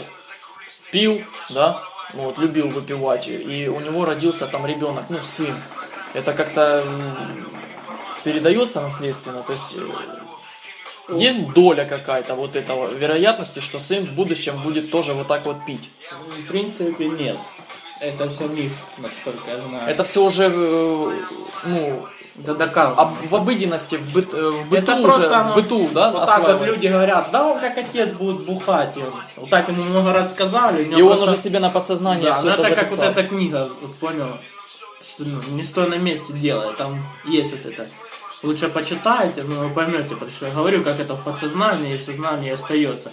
пил, 0.92 1.24
да, 1.50 1.82
ну, 2.14 2.26
вот, 2.26 2.38
любил 2.38 2.70
выпивать, 2.70 3.28
и 3.28 3.68
у 3.68 3.80
него 3.80 4.06
родился 4.06 4.46
там 4.48 4.66
ребенок, 4.66 5.06
ну, 5.10 5.18
сын. 5.24 5.56
Это 6.14 6.34
как-то 6.34 6.84
передается 8.24 8.80
наследственно, 8.82 9.42
то 9.42 9.54
есть 9.54 9.76
э, 9.76 11.18
есть 11.18 11.50
доля 11.54 11.86
какая-то 11.86 12.36
вот 12.36 12.56
этого 12.56 12.88
вероятности, 12.88 13.60
что 13.60 13.80
сын 13.80 14.06
в 14.06 14.14
будущем 14.14 14.62
будет 14.62 14.92
тоже 14.92 15.14
вот 15.14 15.28
так 15.28 15.46
вот 15.46 15.66
пить. 15.66 15.90
В 16.12 16.48
принципе, 16.48 17.08
нет. 17.08 17.38
Это 18.00 18.28
все 18.28 18.48
миф, 18.48 18.72
насколько 18.98 19.50
я 19.50 19.58
знаю. 19.62 19.90
Это 19.90 20.04
все 20.04 20.24
уже, 20.24 20.46
э, 20.46 21.24
ну, 21.66 22.08
это 22.42 22.56
доказано. 22.56 23.02
об- 23.02 23.30
в 23.30 23.36
обыденности, 23.36 23.96
в, 23.96 24.16
быт- 24.18 24.34
э, 24.34 24.50
в 24.50 24.70
быту 24.70 24.82
Это 24.92 24.96
уже, 24.96 25.28
оно- 25.28 25.52
в 25.52 25.56
быту, 25.56 25.90
да, 25.94 26.12
Вот 26.12 26.26
так 26.26 26.42
вот 26.42 26.62
люди 26.66 26.88
говорят, 26.88 27.30
да, 27.32 27.48
он 27.48 27.60
как 27.60 27.78
отец 27.78 28.10
будет 28.10 28.46
бухать. 28.46 28.98
И 28.98 29.00
он- 29.02 29.14
вот 29.38 29.50
так 29.50 29.68
ему 29.70 29.84
много 29.84 30.14
раз 30.14 30.32
сказали. 30.32 30.86
него 30.86 31.00
И 31.00 31.02
он 31.04 31.22
уже 31.22 31.36
себе 31.36 31.60
на 31.60 31.70
подсознание 31.70 32.30
Да, 32.30 32.36
все 32.36 32.48
ну 32.48 32.54
это 32.54 32.62
это 32.64 32.76
как 32.76 32.88
записал. 32.88 33.08
вот 33.08 33.18
эта 33.18 33.28
книга, 33.30 33.70
вот 33.82 33.96
понял, 33.98 34.28
что 35.02 35.24
ну, 35.26 35.42
не 35.52 35.62
стой 35.64 35.90
на 35.90 35.96
месте 35.98 36.34
делай, 36.34 36.74
там 36.76 36.98
есть 37.26 37.52
вот 37.52 37.66
это. 37.74 37.86
Лучше 38.42 38.68
почитайте, 38.68 39.44
но 39.44 39.68
вы 39.68 39.70
поймете, 39.74 40.16
потому 40.16 40.30
что 40.32 40.48
я 40.48 40.52
говорю, 40.54 40.84
как 40.84 41.00
это 41.00 41.14
в 41.16 41.24
подсознании 41.24 41.94
и 41.96 41.98
в 41.98 42.04
сознании 42.04 42.52
остается. 42.52 43.10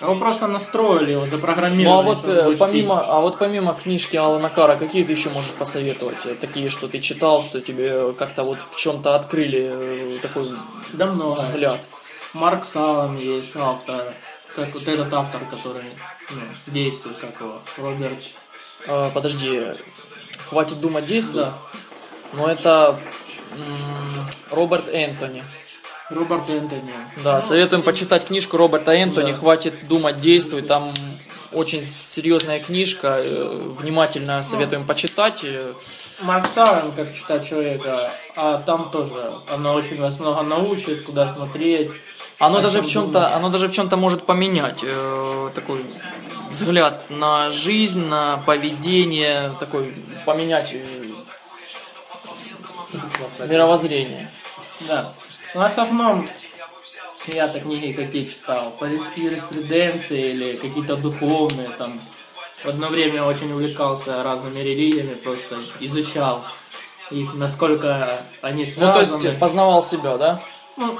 Его 0.00 0.14
просто 0.14 0.46
настроили, 0.46 1.12
его 1.12 1.26
запрограммировали. 1.26 1.84
Ну 1.88 1.98
а 1.98 2.02
вот 2.02 2.28
э, 2.28 2.56
помимо, 2.56 3.00
а 3.00 3.20
вот 3.20 3.38
помимо 3.38 3.74
книжки 3.74 4.16
Алана 4.16 4.48
Кара, 4.48 4.76
какие 4.76 5.02
ты 5.02 5.12
еще 5.12 5.28
можешь 5.30 5.52
посоветовать? 5.52 6.24
Э, 6.24 6.34
Такие, 6.34 6.70
что 6.70 6.86
ты 6.86 7.00
читал, 7.00 7.42
что 7.42 7.60
тебе 7.60 8.12
как-то 8.12 8.44
вот 8.44 8.58
в 8.70 8.76
чем-то 8.76 9.16
открыли 9.16 9.70
э, 9.72 10.18
такой 10.22 10.48
Да 10.92 11.06
много. 11.06 11.34
взгляд. 11.34 11.80
Марк 12.34 12.64
Салом 12.64 13.16
есть 13.16 13.56
автор, 13.56 14.12
как 14.54 14.72
вот 14.72 14.86
этот 14.86 15.12
автор, 15.12 15.40
который 15.50 15.82
ну, 16.30 16.40
действует, 16.66 17.16
как 17.18 17.40
его, 17.40 17.60
Роберт. 17.78 18.18
Э, 18.86 19.10
подожди, 19.12 19.62
хватит 20.48 20.80
думать 20.80 21.06
действуй. 21.06 21.42
Да. 21.44 21.54
Но 22.34 22.46
это 22.48 23.00
м, 23.56 24.26
Роберт 24.52 24.88
Энтони. 24.92 25.42
Роберт 26.10 26.48
Энтони. 26.48 26.92
Да, 27.22 27.40
советуем 27.42 27.82
почитать 27.82 28.24
книжку 28.26 28.56
Роберта 28.56 28.92
Энтони. 28.92 29.32
Да. 29.32 29.38
Хватит 29.38 29.86
думать, 29.88 30.20
действуй. 30.20 30.62
Там 30.62 30.94
очень 31.52 31.84
серьезная 31.86 32.60
книжка. 32.60 33.18
э, 33.20 33.72
Внимательно 33.78 34.42
советуем 34.42 34.86
почитать. 34.86 35.40
Э, 35.44 35.72
Марк 36.22 36.46
Салом, 36.52 36.92
как 36.92 37.14
читать 37.14 37.48
человека, 37.48 38.10
а 38.34 38.58
там 38.58 38.90
тоже, 38.90 39.32
оно 39.54 39.74
очень 39.74 40.00
вас 40.00 40.18
много 40.18 40.42
научит, 40.42 41.04
куда 41.04 41.32
смотреть. 41.32 41.90
Оно 42.40 42.60
даже 42.60 42.82
в 42.82 42.88
чем-то, 42.88 43.34
оно 43.36 43.50
даже 43.50 43.68
в 43.68 43.72
чем-то 43.72 43.96
может 43.96 44.24
поменять 44.26 44.80
э, 44.82 45.50
такой 45.54 45.84
взгляд 46.50 47.08
на 47.10 47.50
жизнь, 47.50 48.04
на 48.04 48.38
поведение, 48.46 49.52
такой 49.60 49.94
поменять 50.24 50.72
э, 50.72 50.84
мировоззрение. 53.48 54.28
Да. 54.80 55.12
Ну, 55.54 55.60
в 55.60 55.64
основном, 55.64 56.26
я-то 57.26 57.60
книги 57.60 57.92
какие 57.92 58.24
читал, 58.26 58.70
по 58.78 58.84
юрис- 58.84 59.16
юриспруденции 59.16 60.30
или 60.30 60.52
какие-то 60.56 60.96
духовные, 60.96 61.70
там, 61.70 62.00
в 62.64 62.68
одно 62.68 62.88
время 62.88 63.24
очень 63.24 63.52
увлекался 63.52 64.22
разными 64.22 64.60
религиями, 64.60 65.14
просто 65.14 65.60
изучал 65.80 66.44
их, 67.10 67.34
насколько 67.34 68.18
они 68.42 68.66
связаны. 68.66 68.86
Ну, 68.88 69.20
то 69.20 69.28
есть 69.28 69.38
познавал 69.38 69.82
себя, 69.82 70.18
да? 70.18 70.42
Ну, 70.76 70.98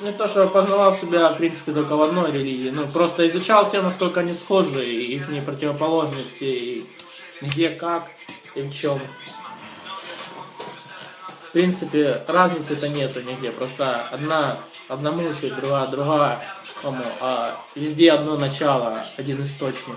не 0.00 0.12
то, 0.12 0.28
что 0.28 0.46
познавал 0.48 0.94
себя, 0.94 1.30
в 1.30 1.38
принципе, 1.38 1.72
только 1.72 1.96
в 1.96 2.02
одной 2.02 2.30
религии, 2.30 2.70
ну, 2.70 2.86
просто 2.86 3.26
изучал 3.28 3.64
все, 3.66 3.80
насколько 3.80 4.20
они 4.20 4.34
схожи, 4.34 4.84
и 4.84 5.16
их 5.16 5.44
противоположности, 5.44 6.44
и 6.44 6.86
где, 7.40 7.70
как, 7.70 8.10
и 8.54 8.62
в 8.62 8.72
чем. 8.72 9.00
В 11.48 11.52
принципе, 11.52 12.22
разницы-то 12.26 12.88
нету 12.88 13.22
нигде, 13.22 13.50
просто 13.50 14.06
одна 14.10 14.56
одному 14.88 15.28
учит, 15.28 15.56
другая 15.56 15.86
другая, 15.86 16.38
а 17.20 17.60
везде 17.74 18.12
одно 18.12 18.36
начало, 18.36 19.04
один 19.16 19.42
источник. 19.42 19.96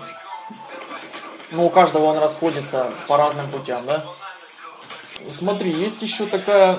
Ну, 1.52 1.66
у 1.66 1.70
каждого 1.70 2.04
он 2.04 2.18
расходится 2.18 2.90
по 3.08 3.16
разным 3.16 3.50
путям, 3.50 3.84
да? 3.86 4.04
Смотри, 5.28 5.72
есть 5.72 6.00
еще 6.02 6.26
такая, 6.26 6.78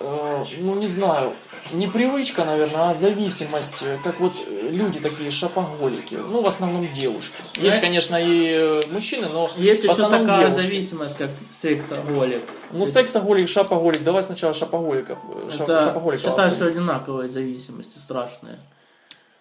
э, 0.00 0.44
ну 0.58 0.74
не 0.76 0.86
знаю, 0.86 1.32
не 1.72 1.86
привычка, 1.88 2.44
наверное, 2.44 2.90
а 2.90 2.94
зависимость, 2.94 3.82
э, 3.82 3.98
как 4.04 4.20
вот 4.20 4.34
э, 4.46 4.68
люди 4.70 5.00
такие 5.00 5.30
шопоголики, 5.30 6.14
ну 6.14 6.42
в 6.42 6.46
основном 6.46 6.92
девушки. 6.92 7.34
Есть, 7.40 7.56
Знаешь- 7.56 7.80
конечно, 7.80 8.16
и 8.16 8.52
э, 8.56 8.82
мужчины, 8.90 9.26
но 9.32 9.50
Есть 9.56 9.82
в 9.82 9.84
еще 9.84 10.08
такая 10.08 10.48
девушки. 10.48 10.60
зависимость, 10.66 11.16
как 11.16 11.30
сексоголик. 11.60 12.42
Ну, 12.72 12.86
сексоголик, 12.86 13.48
шопоголик, 13.48 14.02
давай 14.04 14.22
сначала 14.22 14.52
шопоголика. 14.54 15.18
шо- 15.50 15.64
Это, 15.64 15.80
шопоголика 15.82 16.22
считаю, 16.28 16.50
что 16.52 16.66
одинаковые 16.66 17.28
зависимости, 17.28 17.98
страшные. 17.98 18.58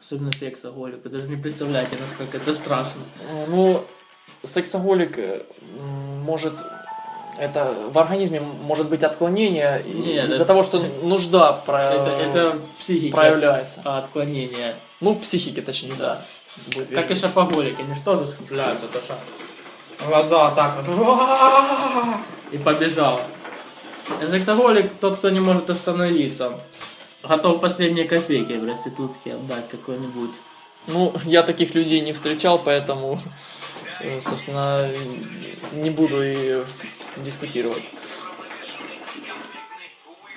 Особенно 0.02 0.32
сексоголик. 0.32 1.04
Вы 1.04 1.10
даже 1.10 1.28
не 1.30 1.38
представляете, 1.38 1.98
насколько 2.02 2.38
это 2.38 2.54
страшно. 2.54 3.02
Ну, 3.48 3.84
сексоголик 4.44 5.18
может 6.26 6.54
это 7.40 7.74
в 7.92 7.98
организме 7.98 8.40
может 8.40 8.90
быть 8.90 9.04
отклонение 9.04 9.82
из-за 9.84 10.46
того, 10.46 10.64
что 10.64 10.80
нужда 11.04 11.54
про- 11.54 11.82
Это, 11.84 12.10
это 12.12 12.58
проявляется. 13.12 13.82
а, 13.86 14.00
Отклонение. 14.00 14.76
Ну, 15.02 15.14
в 15.14 15.20
психике, 15.20 15.62
точнее, 15.62 15.94
да. 16.00 16.22
Будет 16.76 16.90
Как 16.90 17.06
и 17.06 17.14
вернее. 17.14 17.16
шопоголики, 17.22 17.82
они 17.82 17.96
же 17.96 18.02
тоже 18.02 18.28
скупляются, 18.28 18.86
то 18.88 19.00
что 19.02 19.16
глаза 20.08 20.52
так 20.52 20.76
вот 20.86 22.18
и 22.52 22.58
побежал. 22.58 23.20
Сексоголик 24.30 24.92
тот, 25.00 25.18
кто 25.18 25.30
не 25.30 25.40
может 25.40 25.70
остановиться. 25.70 26.52
Готов 27.24 27.62
последние 27.62 28.06
копейки 28.06 28.58
проститутке 28.58 29.34
отдать 29.34 29.68
какой-нибудь. 29.70 30.32
Ну, 30.88 31.14
я 31.24 31.42
таких 31.44 31.74
людей 31.74 32.02
не 32.02 32.12
встречал, 32.14 32.60
поэтому, 32.60 33.20
собственно, 34.22 34.90
не 35.74 35.90
буду 35.90 36.22
и 36.24 36.64
дискутировать. 37.18 37.84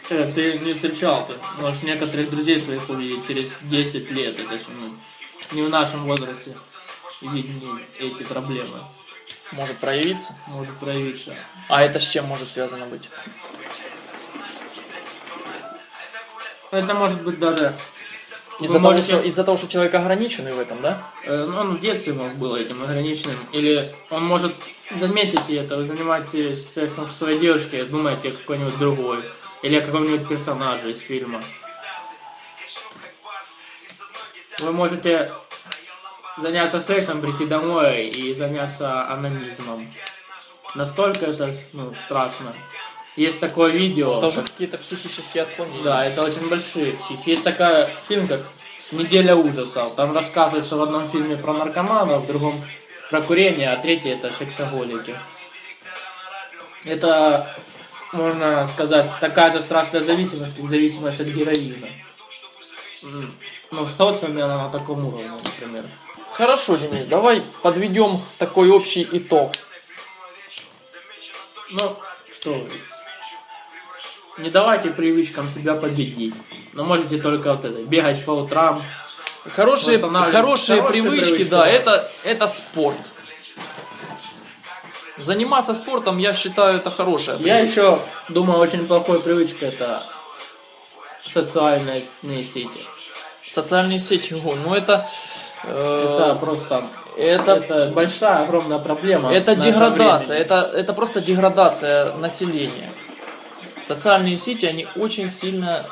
Э, 0.08 0.30
ты 0.34 0.58
не 0.58 0.72
встречал, 0.72 1.26
ты 1.26 1.34
можешь 1.60 1.82
некоторых 1.82 2.30
друзей 2.30 2.58
своих 2.58 2.88
увидеть 2.88 3.26
через 3.26 3.62
10 3.64 4.10
лет. 4.12 4.38
Это 4.38 4.58
же 4.58 4.64
ну, 4.78 4.94
не 5.52 5.62
в 5.62 5.70
нашем 5.70 6.04
возрасте 6.04 6.56
видеть 7.22 7.62
эти 7.98 8.22
проблемы. 8.22 8.78
Может 9.52 9.78
проявиться. 9.78 10.36
Может 10.46 10.76
проявиться. 10.78 11.34
А 11.68 11.82
это 11.82 11.98
с 11.98 12.08
чем 12.08 12.26
может 12.26 12.48
связано 12.48 12.86
быть? 12.86 13.08
Это 16.70 16.94
может 16.94 17.22
быть 17.22 17.38
даже... 17.38 17.74
Из-за 18.60 18.78
того, 18.78 18.92
можете- 18.92 19.16
что, 19.16 19.20
из-за 19.20 19.44
того, 19.44 19.56
что 19.56 19.68
человек 19.68 19.94
ограниченный 19.94 20.52
в 20.52 20.58
этом, 20.58 20.80
да? 20.80 21.02
Э, 21.24 21.44
ну, 21.46 21.58
он 21.58 21.76
в 21.76 21.80
детстве 21.80 22.14
мог 22.14 22.34
был 22.36 22.56
этим 22.56 22.82
ограниченным. 22.82 23.36
Или 23.52 23.86
он 24.10 24.24
может 24.24 24.54
заметить 24.98 25.50
это, 25.50 25.76
вы 25.76 25.84
занимаетесь 25.84 26.72
сексом 26.72 27.08
со 27.08 27.18
своей 27.18 27.38
девушкой, 27.38 27.84
думаете 27.84 28.28
о 28.28 28.32
какой-нибудь 28.32 28.78
другой. 28.78 29.22
Или 29.62 29.76
о 29.76 29.82
каком-нибудь 29.82 30.26
персонаже 30.26 30.92
из 30.92 31.00
фильма. 31.00 31.42
Вы 34.60 34.72
можете 34.72 35.30
заняться 36.38 36.80
сексом, 36.80 37.20
прийти 37.20 37.44
домой 37.44 38.06
и 38.06 38.34
заняться 38.34 39.06
анонизмом. 39.10 39.86
Настолько 40.74 41.26
это 41.26 41.54
ну, 41.74 41.94
страшно. 42.04 42.54
Есть 43.16 43.40
такое 43.40 43.70
видео. 43.70 44.20
Тоже 44.20 44.42
какие-то 44.42 44.78
психические 44.78 45.44
отклонения. 45.44 45.82
Да, 45.82 46.04
это 46.04 46.22
очень 46.22 46.46
большие 46.48 46.92
психи. 46.92 47.30
Есть 47.30 47.42
такая 47.42 47.90
фильм, 48.08 48.28
как 48.28 48.40
«Неделя 48.92 49.34
ужасов». 49.34 49.94
Там 49.94 50.14
рассказывается 50.14 50.76
в 50.76 50.82
одном 50.82 51.08
фильме 51.08 51.36
про 51.36 51.54
наркоманов, 51.54 52.22
в 52.24 52.26
другом 52.26 52.54
про 53.10 53.22
курение, 53.22 53.72
а 53.72 53.76
третий 53.76 54.10
это 54.10 54.30
сексоголики. 54.32 55.18
Это 56.84 57.56
можно 58.12 58.68
сказать, 58.72 59.10
такая 59.20 59.52
же 59.52 59.60
страшная 59.60 60.02
зависимость, 60.02 60.56
как 60.56 60.68
зависимость 60.68 61.20
от 61.20 61.26
героина. 61.28 61.88
М, 63.04 63.34
Ну, 63.72 63.82
в 63.82 63.90
социуме 63.90 64.44
она 64.44 64.64
на 64.64 64.70
таком 64.70 65.04
уровне, 65.06 65.30
например. 65.30 65.84
Хорошо, 66.32 66.76
Денис, 66.76 67.06
давай 67.08 67.42
подведем 67.62 68.20
такой 68.38 68.70
общий 68.70 69.08
итог. 69.10 69.52
Ну, 71.72 71.96
что 72.38 72.54
вы. 72.54 72.70
Не 74.38 74.50
давайте 74.50 74.90
привычкам 74.90 75.48
себя 75.48 75.74
победить. 75.74 76.34
Но 76.72 76.84
можете 76.84 77.18
только 77.18 77.54
вот 77.54 77.64
это, 77.64 77.82
бегать 77.82 78.22
по 78.24 78.32
утрам. 78.32 78.82
Хорошие, 79.54 79.98
хорошие 79.98 80.82
привычки, 80.82 81.26
привычки, 81.26 81.44
да, 81.44 81.66
это, 81.66 82.10
это 82.24 82.46
спорт. 82.46 82.98
Заниматься 85.16 85.72
спортом, 85.72 86.18
я 86.18 86.34
считаю, 86.34 86.76
это 86.76 86.90
хорошая 86.90 87.38
Я 87.38 87.60
еще 87.60 87.98
думаю, 88.28 88.58
очень 88.58 88.86
плохой 88.86 89.20
привычка 89.20 89.66
это 89.66 90.02
социальные 91.24 92.02
сети. 92.22 92.68
Социальные 93.42 93.98
сети, 93.98 94.34
ого, 94.34 94.54
ну 94.62 94.74
это... 94.74 95.08
э, 95.64 96.18
Это 96.20 96.34
просто 96.34 96.84
это, 97.16 97.52
это 97.52 97.92
большая, 97.94 98.42
огромная 98.42 98.78
проблема. 98.78 99.32
это 99.32 99.56
деградация, 99.56 100.36
это, 100.38 100.70
это 100.74 100.92
просто 100.92 101.20
деградация 101.20 102.12
населения. 102.16 102.90
Социальные 103.82 104.36
сети, 104.36 104.66
они 104.66 104.86
очень 104.96 105.30
сильно 105.30 105.84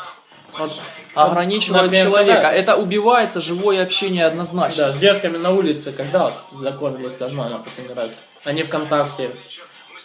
ограничивают 1.14 1.84
например, 1.84 2.06
человека. 2.06 2.34
когда- 2.42 2.52
Это 2.52 2.76
убивается 2.76 3.40
живое 3.40 3.82
общение 3.82 4.24
однозначно. 4.26 4.86
Да, 4.86 4.92
с 4.92 4.96
девушками 4.98 5.36
на 5.36 5.50
улице, 5.50 5.92
когда 5.92 6.32
знакомились 6.52 7.18
нормально 7.20 7.58
последний 7.58 7.94
раз. 7.94 8.10
Они 8.44 8.62
ВКонтакте. 8.62 9.30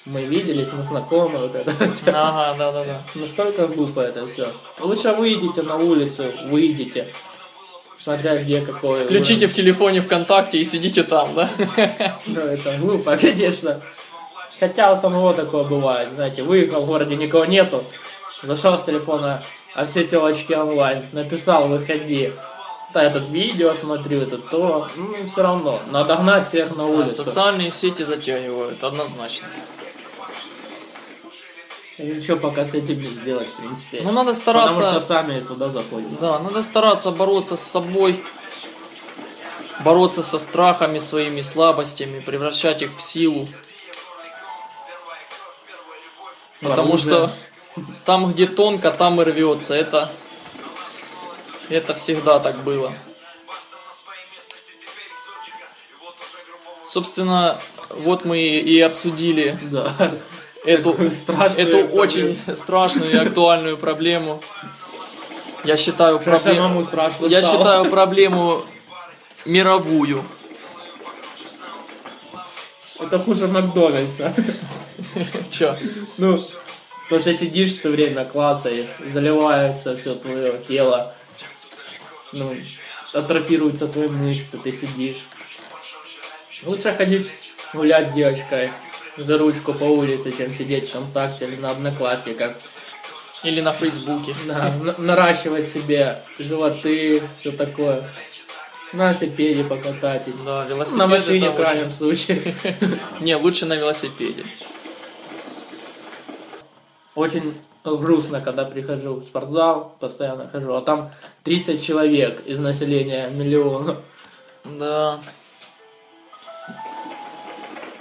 Мы 0.06 0.24
виделись, 0.24 0.68
мы 0.72 0.84
знакомы, 0.84 1.38
вот 1.38 1.56
это 1.56 1.72
всё. 1.94 2.08
Ага, 2.14 2.56
да, 2.58 2.72
да, 2.72 2.84
да. 2.86 3.02
Настолько 3.16 3.68
глупо 3.68 4.00
это 4.00 4.26
все. 4.28 4.48
Лучше 4.80 5.12
выйдите 5.12 5.62
на 5.64 5.76
улицу, 5.76 6.32
выйдите. 6.46 7.06
Смотря 8.02 8.38
где 8.38 8.62
какой. 8.62 9.04
Включите 9.06 9.48
в 9.48 9.54
телефоне 9.54 10.02
ВКонтакте 10.02 10.58
и 10.58 10.64
сидите 10.64 11.04
там, 11.04 11.34
да? 11.36 11.50
уровень. 11.58 12.12
Ну, 12.28 12.40
это 12.42 12.78
глупо, 12.78 13.18
конечно. 13.18 13.82
Хотя 14.60 14.92
у 14.92 14.98
самого 14.98 15.34
такое 15.34 15.64
бывает, 15.64 16.10
знаете, 16.14 16.44
выехал 16.44 16.82
в 16.82 16.86
городе, 16.88 17.16
никого 17.16 17.46
нету, 17.46 17.84
зашел 18.44 18.78
с 18.78 18.84
телефона, 18.84 19.42
а 19.74 19.86
все 19.86 20.04
телочки 20.06 20.54
онлайн, 20.54 21.06
написал, 21.14 21.68
выходи. 21.68 22.34
Да, 22.94 23.04
я 23.04 23.10
тут 23.12 23.30
видео 23.30 23.74
смотрю, 23.76 24.22
это 24.22 24.38
то, 24.38 24.88
ну, 24.96 25.28
все 25.28 25.44
равно, 25.44 25.80
надо 25.92 26.16
гнать 26.16 26.48
всех 26.48 26.76
на 26.76 26.88
улицу. 26.88 27.24
социальные 27.24 27.72
сети 27.72 28.04
затягивают, 28.04 28.84
однозначно. 28.84 29.48
И 32.00 32.04
ничего 32.04 32.38
пока 32.38 32.66
с 32.66 32.74
этим 32.74 33.00
не 33.00 33.06
сделать, 33.06 33.50
в 33.50 33.58
принципе. 33.60 34.02
Ну, 34.04 34.12
надо 34.12 34.34
Потому 34.34 34.70
что 34.70 34.74
стараться, 34.74 35.02
сами 35.08 35.42
туда 35.42 35.70
заходим. 35.70 36.18
да, 36.20 36.40
надо 36.40 36.62
стараться 36.64 37.12
бороться 37.12 37.58
с 37.58 37.62
собой, 37.62 38.20
бороться 39.84 40.24
со 40.24 40.40
страхами, 40.40 41.00
своими 41.00 41.42
слабостями, 41.42 42.22
превращать 42.22 42.82
их 42.82 42.96
в 42.96 43.02
силу. 43.02 43.48
Потому 46.62 46.90
Оружие. 46.90 47.28
что 47.28 47.32
там, 48.06 48.32
где 48.32 48.46
тонко, 48.48 48.92
там 48.92 49.22
и 49.22 49.24
рвется. 49.24 49.74
Это, 49.76 50.12
это 51.70 51.94
всегда 51.96 52.40
так 52.40 52.58
было. 52.64 52.92
Собственно, 56.86 57.58
вот 57.92 58.26
мы 58.26 58.40
и 58.40 58.80
обсудили 58.82 59.58
Да. 59.64 59.94
эту, 60.66 60.92
эту 60.94 61.24
проблему. 61.26 61.96
очень 61.96 62.40
страшную 62.56 63.12
и 63.12 63.16
актуальную 63.16 63.78
проблему. 63.78 64.42
Я 65.64 65.78
считаю, 65.78 66.20
Прям 66.20 66.38
пробле- 66.38 66.56
самому 66.56 66.84
страшно 66.84 67.26
я 67.28 67.42
стало. 67.44 67.58
считаю 67.58 67.86
проблему 67.92 68.64
мировую. 69.46 70.24
Это 73.00 73.20
хуже 73.20 73.48
Макдональдса. 73.48 74.34
Чё? 75.52 75.78
Ну, 76.18 76.42
потому 77.04 77.22
что 77.22 77.34
сидишь 77.34 77.78
все 77.78 77.90
время, 77.90 78.26
клацаешь, 78.26 78.86
заливается 79.14 79.98
все 79.98 80.16
твое 80.16 80.62
тело. 80.68 81.14
Ну, 82.32 82.56
атрофируются 83.14 83.88
твои 83.88 84.08
мышцы, 84.08 84.58
ты 84.58 84.72
сидишь. 84.72 85.24
Лучше 86.66 86.94
ходить 86.94 87.28
гулять 87.74 88.10
с 88.10 88.14
девочкой 88.14 88.72
за 89.18 89.38
ручку 89.38 89.74
по 89.74 89.86
улице, 89.86 90.32
чем 90.36 90.54
сидеть 90.54 90.90
ВКонтакте 90.90 91.46
или 91.46 91.56
на 91.56 91.72
одноклассниках. 91.72 92.56
Или 93.44 93.62
на 93.62 93.72
Фейсбуке. 93.72 94.36
Да, 94.48 94.74
на- 94.82 94.96
наращивать 94.98 95.68
себе 95.68 96.22
животы, 96.38 97.22
все 97.38 97.52
такое. 97.52 98.04
На 98.92 99.04
велосипеде 99.12 99.64
покатайтесь. 99.64 100.34
Да, 100.44 100.66
велосипед 100.66 101.00
На 101.00 101.08
машине 101.08 101.50
в 101.52 101.56
крайнем 101.56 101.92
случае. 101.92 102.56
Не, 103.22 103.36
лучше 103.36 103.66
на 103.66 103.76
велосипеде. 103.76 104.44
Очень 107.20 107.54
грустно, 107.84 108.40
когда 108.40 108.64
прихожу 108.64 109.16
в 109.16 109.26
спортзал, 109.26 109.94
постоянно 110.00 110.48
хожу, 110.48 110.74
а 110.74 110.80
там 110.80 111.12
30 111.44 111.86
человек 111.86 112.42
из 112.46 112.60
населения 112.60 113.30
миллиона. 113.30 113.98
Да. 114.64 115.20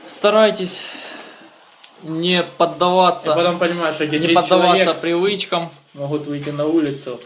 Старайтесь 0.07 0.83
не 2.05 2.43
И 2.43 2.45
поддаваться, 2.59 3.35
потом 3.35 3.59
понимаешь, 3.59 3.97
что 3.97 4.05
эти 4.05 4.15
не 4.15 4.29
30 4.29 4.35
поддаваться 4.37 4.95
привычкам. 4.95 5.69
могут 5.95 6.27
выйти 6.27 6.51
на 6.51 6.67
улицу 6.67 7.19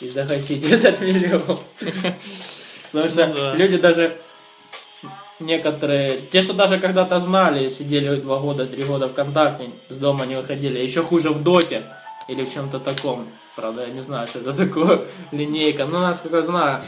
и 0.00 0.08
загасить 0.08 0.68
этот 0.68 1.00
миллион. 1.00 1.60
Потому 2.90 3.08
что 3.08 3.26
Ну 3.28 3.54
люди 3.54 3.76
даже 3.76 4.16
некоторые, 5.40 6.18
те, 6.32 6.42
что 6.42 6.52
даже 6.52 6.78
когда-то 6.78 7.20
знали, 7.20 7.68
сидели 7.68 8.16
два 8.16 8.38
года, 8.38 8.66
три 8.66 8.84
года 8.84 9.08
ВКонтакте, 9.08 9.66
с 9.88 9.96
дома 9.96 10.26
не 10.26 10.36
выходили, 10.36 10.78
еще 10.78 11.02
хуже 11.02 11.30
в 11.30 11.42
доте 11.42 11.82
или 12.28 12.44
в 12.44 12.52
чем-то 12.52 12.78
таком. 12.78 13.28
Правда, 13.54 13.86
я 13.86 13.92
не 13.92 14.00
знаю, 14.00 14.28
что 14.28 14.40
это 14.40 14.52
такое, 14.52 15.00
линейка. 15.32 15.86
Но 15.86 16.00
насколько 16.00 16.36
я 16.36 16.42
знаю, 16.42 16.84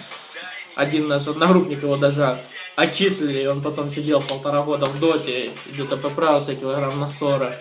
один 0.75 1.09
наш 1.09 1.27
одногруппник 1.27 1.83
его 1.83 1.97
даже 1.97 2.39
отчислили, 2.77 3.47
он 3.47 3.61
потом 3.63 3.91
сидел 3.91 4.21
полтора 4.21 4.63
года 4.63 4.87
в 4.87 5.01
доте, 5.01 5.51
где-то 5.67 5.97
поправился 5.97 6.55
килограмм 6.55 6.99
на 7.01 7.09
40. 7.09 7.53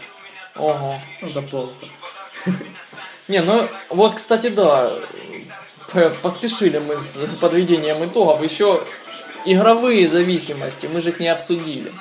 Ого. 0.58 1.00
Ну, 1.22 1.28
за 1.28 1.42
полку. 1.42 1.74
Не, 3.28 3.42
ну 3.42 3.68
вот, 3.90 4.16
кстати, 4.16 4.48
да, 4.48 4.90
поспешили 6.22 6.80
мы 6.80 7.00
с 7.00 7.20
подведением 7.42 8.06
итогов. 8.06 8.42
Еще 8.42 8.82
игровые 9.46 10.08
зависимости, 10.08 10.88
мы 10.92 11.02
же 11.02 11.10
их 11.10 11.20
не 11.20 11.28
обсудили. 11.28 11.92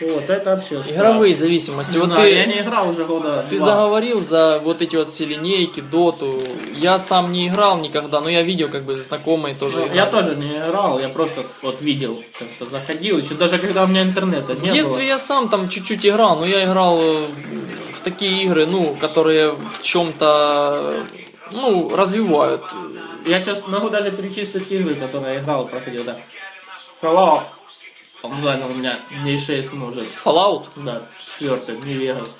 Вот, 0.00 0.30
это 0.30 0.54
вообще 0.56 0.76
Игровые 0.88 1.34
зависимости. 1.34 1.98
Вот 1.98 2.08
Да, 2.08 2.24
я 2.24 2.44
ты, 2.44 2.50
не 2.54 2.60
играл 2.60 2.88
уже 2.88 3.04
года 3.04 3.44
ты 3.50 3.56
два. 3.58 3.66
заговорил 3.66 4.22
за 4.22 4.58
вот 4.64 4.80
эти 4.80 4.96
вот 4.96 5.10
все 5.10 5.26
линейки, 5.26 5.80
доту. 5.80 6.40
Я 6.74 6.98
сам 6.98 7.30
не 7.32 7.48
играл 7.48 7.76
никогда, 7.76 8.22
но 8.22 8.30
я 8.30 8.40
видел, 8.42 8.70
как 8.70 8.84
бы 8.84 8.94
знакомые 8.96 9.54
тоже 9.54 9.80
Ну, 9.80 9.84
играли. 9.88 9.96
Я 9.98 10.06
тоже 10.06 10.36
не 10.36 10.56
играл, 10.56 10.98
я 10.98 11.10
просто 11.10 11.44
вот 11.60 11.82
видел, 11.82 12.22
как-то 12.38 12.64
заходил, 12.64 13.18
еще 13.18 13.34
даже 13.34 13.58
когда 13.58 13.84
у 13.84 13.88
меня 13.88 14.00
интернета 14.00 14.54
В 14.54 14.62
не 14.62 14.70
детстве 14.70 15.06
я 15.06 15.18
сам 15.18 15.50
там 15.50 15.68
чуть-чуть 15.68 16.06
играл, 16.06 16.38
но 16.38 16.46
я 16.46 16.64
играл 16.64 16.98
э, 16.98 17.22
в 17.94 18.00
такие 18.02 18.44
игры, 18.44 18.64
ну, 18.64 18.96
которые 18.98 19.50
в 19.50 19.82
чем-то, 19.82 20.94
ну, 21.52 21.94
развивают. 21.94 22.62
Я 23.26 23.40
сейчас 23.40 23.66
могу 23.66 23.90
даже 23.90 24.10
перечислить 24.10 24.70
игры, 24.70 24.94
которые 24.94 25.34
я 25.34 25.40
играл, 25.40 25.66
проходил, 25.66 26.04
да. 26.04 26.16
Fallout. 27.02 27.42
Он 28.22 28.40
занял 28.42 28.68
у 28.68 28.74
меня 28.74 28.98
дней 29.22 29.38
6 29.38 29.72
может. 29.72 30.08
Fallout? 30.24 30.66
Да, 30.76 31.02
четвертый, 31.34 31.76
New 31.76 32.00
Vegas. 32.00 32.30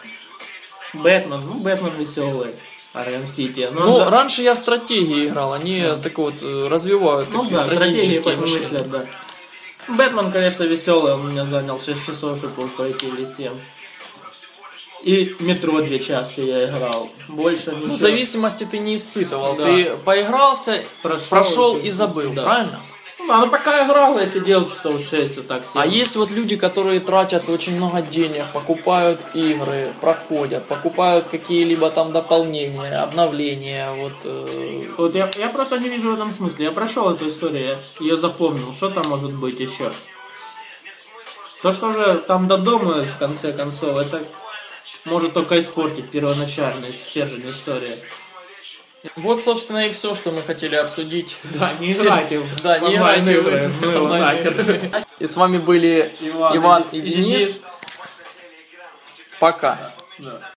Бэтмен, 0.93 1.41
ну, 1.47 1.55
Бэтмен 1.55 1.95
веселый. 1.99 2.55
Арkham 2.93 3.27
Сити. 3.27 3.69
Ну, 3.73 3.85
Ну, 3.85 3.99
да, 3.99 4.11
раньше 4.11 4.43
я 4.43 4.55
в 4.55 4.59
стратегии 4.59 5.27
играл, 5.27 5.53
они 5.53 5.87
так 6.03 6.19
вот 6.19 6.35
э, 6.43 6.67
развивают 6.69 7.29
ну 7.33 7.43
такие 7.43 7.59
да, 7.59 7.65
стратегии 7.65 8.19
стратегические 8.19 8.37
мыслят, 8.37 8.91
да. 8.91 9.07
Бэтмен, 9.89 10.33
конечно, 10.33 10.65
веселый, 10.65 11.15
он 11.15 11.27
у 11.27 11.31
меня 11.31 11.47
занял 11.47 11.81
6 11.81 12.07
часов, 12.07 12.39
чтобы 12.39 12.69
пройти 12.69 13.07
или 13.07 13.25
7. 13.25 13.53
И 15.03 15.35
метро 15.41 15.81
две 15.81 15.99
части 15.99 16.41
я 16.43 16.67
играл. 16.67 17.09
Больше 17.29 17.71
ничего. 17.71 17.87
Ну, 17.89 17.95
зависимости 17.97 18.65
ты 18.71 18.79
не 18.79 18.95
испытывал. 18.97 19.55
Да. 19.57 19.65
Ты 19.65 19.97
поигрался, 20.05 20.83
Прошел 21.03 21.27
прошел, 21.31 21.77
и- 21.79 21.87
и 21.87 21.91
забыл, 21.91 22.33
да. 22.35 22.43
правильно? 22.43 22.81
Ну, 23.19 23.37
ну 23.37 23.49
пока 23.49 23.87
играл, 23.87 24.19
я 24.19 24.27
сидел 24.27 24.69
часов 24.69 25.01
6, 25.09 25.37
вот 25.37 25.47
так 25.47 25.63
А 25.75 25.85
сидел. 25.85 25.99
есть 25.99 26.17
вот 26.17 26.31
люди, 26.31 26.57
которые 26.57 27.01
тратят 27.01 27.49
очень 27.49 27.77
много 27.77 28.03
денег, 28.03 28.45
покупают 28.53 29.21
игры, 29.35 29.93
проходят, 30.01 30.67
покупают 30.67 31.29
какие-либо 31.31 31.91
там 31.91 32.13
дополнения, 32.13 32.93
обновления, 33.01 33.93
вот. 33.93 34.13
э, 34.25 34.85
Вот 34.99 35.15
я, 35.15 35.31
я 35.39 35.49
просто 35.49 35.79
не 35.79 35.89
вижу 35.89 36.11
в 36.11 36.15
этом 36.15 36.35
смысла. 36.35 36.63
Я 36.63 36.73
прошел 36.73 37.09
эту 37.11 37.29
историю, 37.31 37.79
я 38.01 38.05
ее 38.05 38.17
запомнил. 38.17 38.73
Что 38.75 38.89
там 38.91 39.05
может 39.09 39.33
быть 39.33 39.61
еще? 39.61 39.93
То, 41.63 41.73
что 41.73 41.89
уже 41.89 42.23
там 42.27 42.49
додумают 42.49 43.07
в 43.07 43.19
конце 43.19 43.53
концов, 43.53 43.99
это 43.99 44.23
может 45.05 45.33
только 45.33 45.59
испортить 45.59 46.09
первоначальный 46.11 46.93
стержень 46.93 47.49
истории. 47.51 47.97
Вот, 49.17 49.43
собственно, 49.43 49.87
и 49.87 49.93
все, 49.93 50.15
что 50.15 50.31
мы 50.31 50.43
хотели 50.43 50.77
обсудить. 50.77 51.37
Да, 51.45 51.73
не 51.81 51.93
играйте 51.93 52.39
в 52.39 52.63
Да, 52.63 52.79
не 52.79 52.97
играйте 52.97 53.41
в. 53.41 55.03
И 55.19 55.27
с 55.27 55.37
вами 55.37 55.59
были 55.59 56.15
Иван 56.21 56.85
и 56.93 57.01
Денис. 57.01 57.61
Пока. 59.39 59.93